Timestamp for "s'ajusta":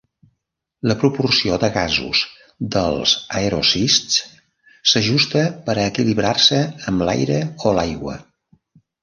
4.93-5.45